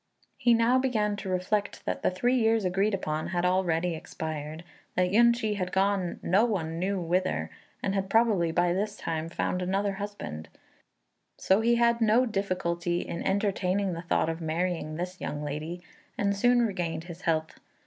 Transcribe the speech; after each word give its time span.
He 0.35 0.55
now 0.55 0.79
began 0.79 1.15
to 1.17 1.29
reflect 1.29 1.85
that 1.85 2.01
the 2.01 2.09
three 2.09 2.35
years 2.35 2.65
agreed 2.65 2.95
upon 2.95 3.27
had 3.27 3.45
already 3.45 3.93
expired; 3.93 4.63
that 4.95 5.11
Yün 5.11 5.31
ch'i 5.35 5.57
had 5.57 5.71
gone 5.71 6.19
no 6.23 6.43
one 6.43 6.79
knew 6.79 6.99
whither, 6.99 7.51
and 7.83 7.93
had 7.93 8.09
probably 8.09 8.51
by 8.51 8.73
this 8.73 8.97
time 8.97 9.29
found 9.29 9.61
another 9.61 9.93
husband; 10.01 10.49
so 11.37 11.61
he 11.61 11.75
had 11.75 12.01
no 12.01 12.25
difficulty 12.25 13.01
in 13.01 13.21
entertaining 13.21 13.93
the 13.93 14.01
thought 14.01 14.27
of 14.27 14.41
marrying 14.41 14.95
this 14.95 15.21
young 15.21 15.43
lady, 15.43 15.83
and 16.17 16.35
soon 16.35 16.63
regained 16.65 17.03
his 17.03 17.21
health. 17.21 17.59